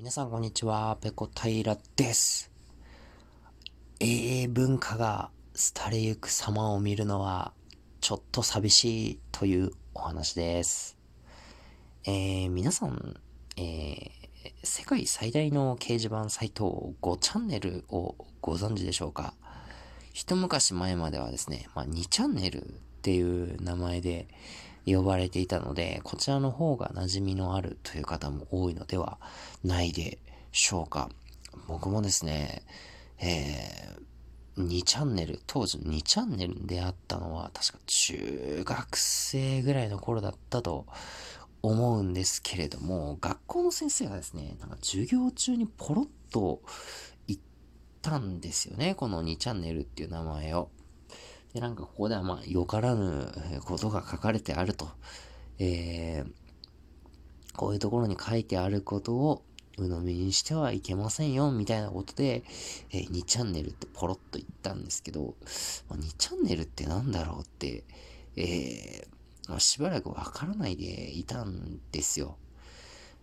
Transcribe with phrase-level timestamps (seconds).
[0.00, 2.50] 皆さんこんにちは、ペコ平です。
[4.00, 5.30] 英文化が
[5.74, 7.52] 廃れゆく様を見るのは
[8.00, 10.96] ちょっと寂しいというお話です。
[12.06, 13.20] えー、皆さん、
[13.58, 14.10] えー、
[14.62, 19.34] 世界最大の掲示板サイト5チャンネルをご存知でしょうか？
[20.14, 22.68] 一昔前まではですね、まあ、2チャンネルっ
[23.02, 24.28] ていう名前で
[24.86, 29.18] 呼ばれていたので、こちらの方が馴染みのあるという方も多いのでは
[29.64, 30.18] ないで
[30.52, 31.10] しょうか。
[31.66, 32.62] 僕もですね、
[33.18, 40.86] えー、2チャンネル、当時2チャンネルに出会ったのは確か中学生ぐらいの頃だったと
[41.62, 46.62] 思うんですけれども、学校の先生がですね、なんか授業中にポロッと
[47.26, 47.40] 言っ
[48.02, 50.70] たんですよね、この2チャンネルっていう名前を。
[51.54, 53.32] で、なんかここではまあ、よからぬ
[53.64, 54.88] ことが書かれてあると。
[55.58, 56.32] えー、
[57.54, 59.42] こういうところに書いてあることを
[59.76, 62.44] 鵜呑みにしてはいけませんよ、みたいなことで、
[62.90, 65.34] えー、2チャンネルってポロッと言ったんですけど、
[65.88, 67.84] まあ、2チャンネルってなんだろうって、
[68.36, 72.36] えー、まあ、しばらくわからないでいたんですよ。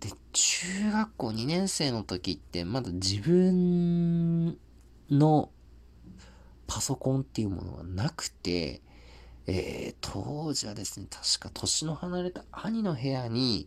[0.00, 4.58] で、中学校2年生の時ってまだ自分
[5.10, 5.50] の
[6.68, 8.82] パソコンっていうものがなくて、
[9.48, 13.66] えー、当時はですね、確か年の離れた兄の部屋に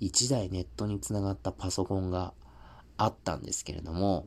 [0.00, 2.32] 1台ネットにつながったパソコンが
[2.96, 4.26] あったんですけれども、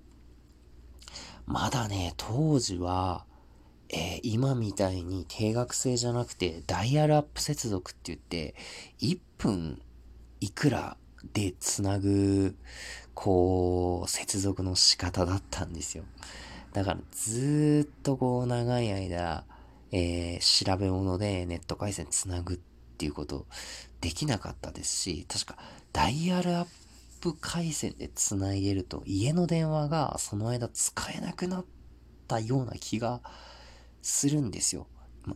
[1.48, 3.26] まだね、当時は、
[3.90, 8.56] えー、今みたいに定額制じゃなくて、ダイヤルアップ接続って言って、
[9.02, 9.82] 1分
[10.40, 10.96] いくら
[11.34, 12.56] でつなぐ、
[13.16, 16.04] こう、接続の仕方だったんですよ。
[16.74, 19.44] だからずっとこう長い間、
[19.92, 22.58] えー、調べ物でネット回線つなぐっ
[22.98, 23.46] ていうこと
[24.00, 25.58] できなかったですし、確か
[25.92, 26.68] ダイヤルアッ
[27.20, 31.66] プ回線でつないでると家の電話がその間使えなくなっ
[32.28, 33.22] たような気が
[34.02, 34.88] するんですよ。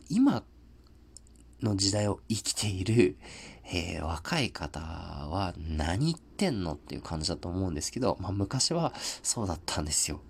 [0.08, 0.42] 今
[1.62, 3.16] の時代を生きている、
[3.72, 10.20] えー、若い方は何言ってんのっていう感じだと思うんですけど、まあ昔はそうだったんですよ。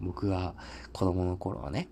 [0.00, 0.54] 僕が
[0.92, 1.88] 子供の頃はね。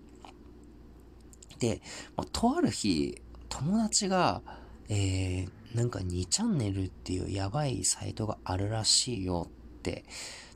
[1.59, 1.81] で、
[2.15, 4.41] まあ、とある日、友達が、
[4.89, 10.05] えー、なんか2チャンネルっていうやばいサイトがあるらしいよって、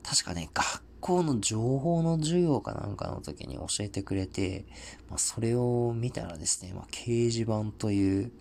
[0.02, 4.64] 確かね、学校の情報の授業かなんかの時に教えてくれて、
[5.10, 8.32] まあ、それを見たらですね、まあ、掲示板という、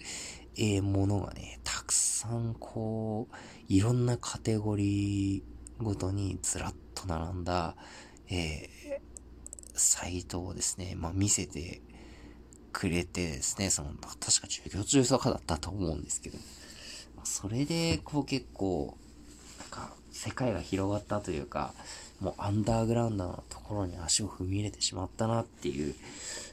[0.58, 3.36] えー、ものがね、たくさんこう、
[3.68, 7.76] いろんなカテゴリーごとにずらっと並んだ、
[8.30, 8.91] えー、
[9.74, 11.82] サイトをですね、まあ、見せて
[12.72, 16.38] くれてですね、その、確か授業中とかだったと思うんですけど、
[17.16, 18.98] ま、それで、こう結構、
[19.60, 21.74] なんか、世界が広がったというか、
[22.20, 25.96] もうアンダーグラウンドのところに足を踏み入れてしまったなっていう、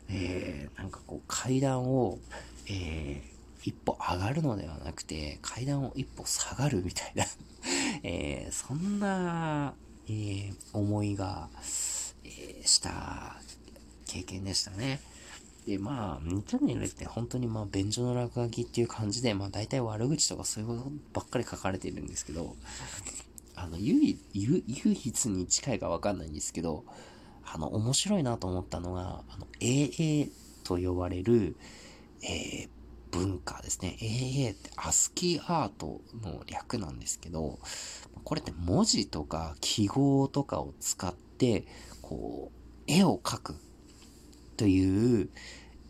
[0.09, 2.19] えー、なんかこう階段を、
[2.67, 7.25] えー、一歩上がるのではなくて、階段を一歩下がるみたいな
[8.03, 9.75] えー、そんな、
[10.07, 11.51] えー、思いが、
[12.29, 13.37] えー、した
[14.07, 15.01] 経験でしたね。
[15.67, 22.57] で、まあ、2チャンネルって本当にまあ、便所の落書きっていう感じで、まあ、大体悪口とかそういうことばっかり書かれているんですけど、
[23.55, 26.85] あの、唯唯一に近いかわかんないんですけど、
[27.45, 30.31] あの、面白いなと思ったのが、あの、AA
[30.65, 31.57] と呼ばれる、
[32.23, 32.69] えー、
[33.11, 33.97] 文化ですね。
[34.01, 37.59] AA ってアスキーアートの略なんですけど、
[38.25, 41.67] これって文字とか記号とかを使って、
[42.09, 43.55] こう、絵を描く
[44.57, 45.29] という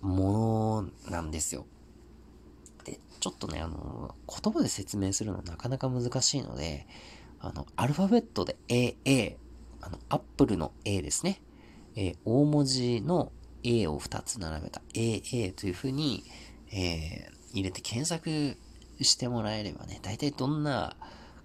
[0.00, 1.64] ものなんですよ。
[2.84, 6.88] で、ちょっとね、あの、言葉で説明するのなかなか難しいので、
[7.38, 9.36] あの、アルファベットで AA、
[9.80, 11.40] あの、アップルの A ですね。
[11.94, 13.30] えー、大文字の
[13.62, 16.24] A を2つ並べた AA というふうに、
[16.72, 18.56] えー、入れて検索
[19.04, 20.96] してもらえればね、大体どんな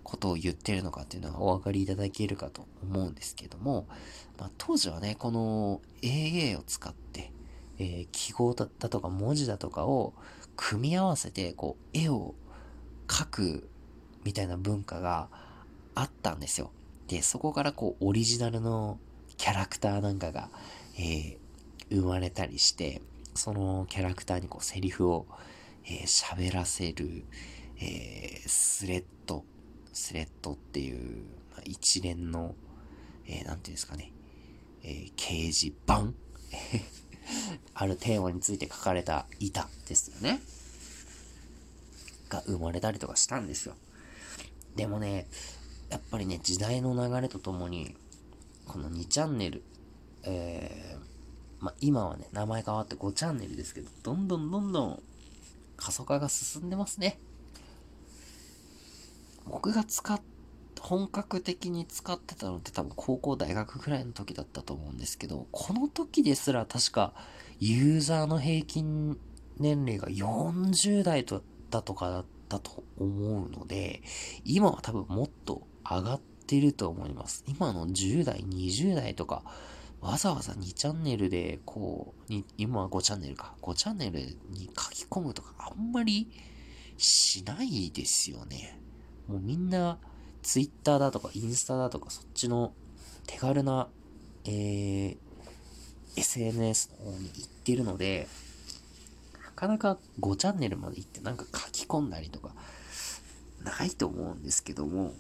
[0.04, 3.88] ことを言ってるのかっていうのがお分かりいただけるかと思うんですけども、
[4.44, 7.32] まあ、当時はね、この AA を使って、
[7.80, 10.14] えー、記号だとか文字だとかを
[10.58, 12.36] 組み合わせて、こう、絵を
[13.08, 13.70] 描く
[14.26, 15.30] みたいな文化が
[15.96, 16.72] あったんですよ。
[17.08, 19.00] で、そこからこう、オリジナルの
[19.38, 20.50] キャラクターなんかが、
[20.98, 21.38] えー、
[21.90, 23.02] 生まれたりして、
[23.36, 25.26] そのキャラクターにこう、セリフを
[25.86, 27.24] 喋、えー、らせる、
[27.80, 29.46] えー、スレッド
[29.94, 32.56] スレッドっていう、まあ、一連の、
[33.26, 34.12] えー、なんていうんですかね、
[34.84, 36.14] えー、掲示板
[37.74, 40.42] あるテーマについて書かれた板ですよね。
[42.30, 43.76] が生まれたりとかしたんですよ。
[44.76, 45.28] でもね、
[45.90, 47.96] やっぱりね、時代の流れとともに、
[48.66, 49.64] この2チャンネル、
[50.24, 55.04] えー、まあ、今はね、名前変わって5チャンネルですけど、どんどんどんどん
[55.78, 57.20] 過疎化が進んでますね。
[59.46, 60.22] 僕が使っ、
[60.84, 67.14] 本格的に使ってたのって多分高校大学ぐらいの時だったと思うんですけど、この時ですら確か
[67.60, 69.18] ユーザーの平均
[69.58, 74.02] 年齢が40代だったとかだったと思うので、
[74.44, 77.46] 今は多分もっと上がってると思います。
[77.48, 79.44] 今の10代、20代とか、
[80.02, 86.30] わざわざ2チャンネルで、こう、今は5チャンネルか、5チャンネルに書き込むとか、あんまり
[86.98, 88.82] しないですよね。
[89.30, 89.98] もうみんな、
[90.44, 92.74] ツイッターだとか、インスタだとか、そっちの
[93.26, 93.88] 手軽な、
[94.46, 95.18] えー、
[96.16, 98.28] SNS の方に行ってるので、
[99.44, 102.54] なかなか5チャンネルまで行ってなんか書き込んだりとか、
[103.64, 105.14] ないと思うんですけども、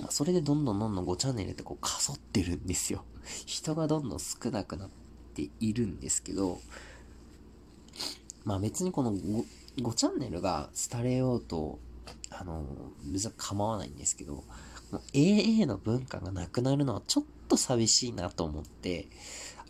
[0.00, 3.04] まあ、それでどんどんどんどん5チャンネルってこう、かそってるんですよ。
[3.46, 4.90] 人がどんどん少なくなっ
[5.34, 6.60] ているんですけど、
[8.44, 9.44] まあ別にこの 5,
[9.78, 11.78] 5チャンネルが廃れようと、
[12.42, 12.64] あの、
[13.04, 14.42] 別に構わないんですけど、
[15.12, 19.08] AA の文化がなくなるのはちょっと寂しいなと思って、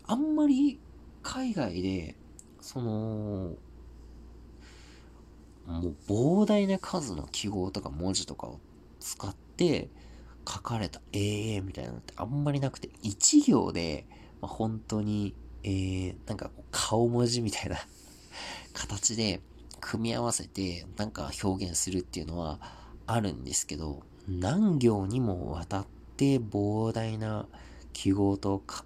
[0.07, 0.79] あんまり
[1.21, 2.15] 海外で、
[2.61, 3.53] その、
[5.67, 8.59] もう膨大な数の記号とか文字とかを
[8.99, 9.89] 使って、
[10.45, 14.05] 書かれた AA みたいなのってあんまりなくて、一行で、
[14.41, 17.77] ま、本当に、えー、なんか顔文字みたいな
[18.73, 19.41] 形で
[19.85, 22.59] 組み合わせてなんか表現するっていうのは
[23.05, 25.85] あるんですけど、何行にもわたっ
[26.15, 27.47] て膨大な
[27.91, 28.85] 記号とか、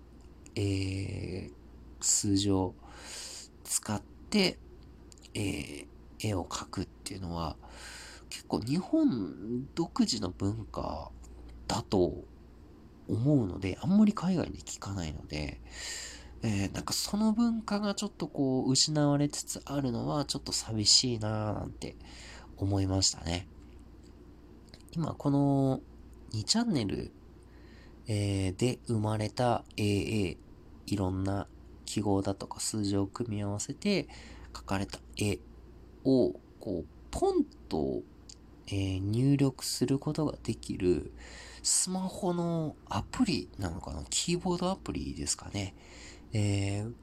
[0.56, 1.52] えー、
[2.02, 2.74] 数字を
[3.64, 4.58] 使って、
[5.36, 5.86] えー、
[6.20, 7.56] 絵を描くっていうのは
[8.30, 11.12] 結構日本独自の文化
[11.68, 12.24] だと
[13.08, 15.62] 思うので、あんまり海外で聞かないので、
[16.44, 21.96] えー、なんかその文化がちょっとこう失われつつあるのはちょっと寂しいなぁなんて
[22.58, 23.48] 思いましたね。
[24.92, 25.82] 今この
[26.34, 27.12] 2チャンネル、
[28.08, 30.38] えー、で生まれた AA、
[30.88, 31.48] いろんな
[31.86, 34.08] 記号だとか数字を組み合わせて
[34.54, 35.40] 描かれた絵
[36.04, 38.02] をこうポンと、
[38.68, 41.14] えー、入力することができる
[41.64, 44.04] スマホのアプリなのかな？
[44.10, 45.76] キーボードアプリですかね。
[46.38, 46.94] えー、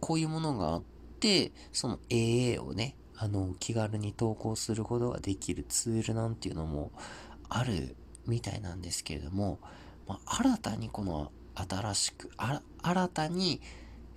[0.00, 0.82] こういうものがあっ
[1.20, 6.90] て、その AA をね、あの、気軽に投稿することができるツールなんていうのも
[7.48, 7.96] ある
[8.26, 9.58] みたいなんですけれども、
[10.08, 12.30] まあ、新たにこの新しく、
[12.82, 13.60] 新たに、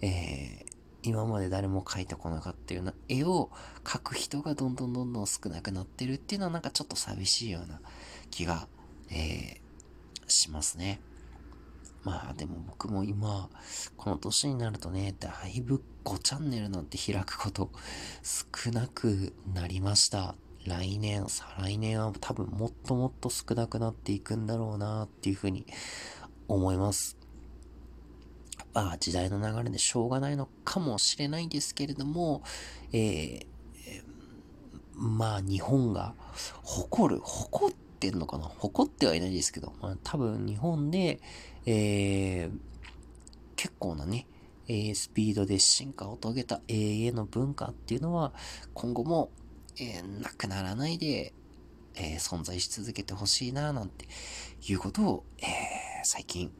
[0.01, 0.73] えー、
[1.03, 3.49] 今まで誰も描いてこなかったような絵を
[3.83, 7.81] 描く人がどんどんどんどん少なくなってるっていうのはなんかちょっと寂しいような
[8.31, 8.67] 気が
[9.13, 9.59] えー、
[10.27, 10.99] しますね。
[12.03, 13.49] まあでも僕も今、
[13.95, 17.71] この年になるとね、だいぶ5チャンネルなんて開くこと
[18.21, 20.35] 少なくなりました。
[20.65, 25.65] 来年、再来年は多分もっともっと少なくなっていくんだろうなっていうふうに
[26.47, 27.17] 思います。
[28.73, 32.43] まあ時代の流れでしょうがないのかもしれないですけれども、
[32.91, 33.45] えー、
[34.95, 36.15] まあ日本が
[36.63, 37.75] 誇る、誇っ
[38.07, 38.43] ってんのかな？
[38.43, 41.21] 誇ってはいないですけど、まあ多分日本で、
[41.65, 42.51] えー、
[43.55, 44.27] 結構なね、
[44.67, 48.33] えー、スピードで進化を遂げた AA の文化っていうのは
[48.73, 49.29] 今後も、
[49.79, 51.33] えー、なくならないで、
[51.95, 54.05] えー、存在し続けてほしいななんて
[54.67, 55.47] いうことを、えー、
[56.03, 56.51] 最近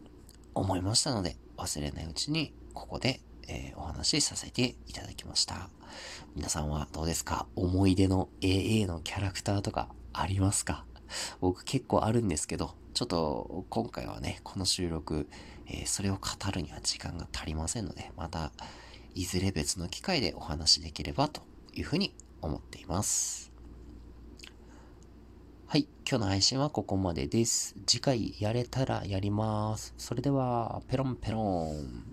[0.53, 5.70] 思いましたので忘れないうちにここで、えー、お話しさせていただきました。
[6.36, 7.48] 皆さんはどうですか？
[7.56, 10.86] 思い出の AA のキャラクターとかありますか？
[11.39, 15.27] 僕結構あるんですけど、ちょっと今回はね、この収録、
[15.67, 16.19] えー、それを語
[16.51, 18.51] るには時間が足りませんので、また
[19.15, 21.41] いずれ別の機会でお話しできればと
[21.74, 23.51] いうふうに思っています。
[25.67, 27.75] はい、今日の配信はここまでです。
[27.88, 29.95] 次回やれたらやります。
[29.98, 32.12] それでは、ペロンペロン。